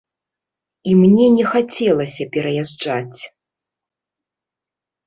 І 0.91 0.95
мне 1.01 1.27
не 1.35 1.45
хацелася 1.51 2.23
пераязджаць. 2.37 3.21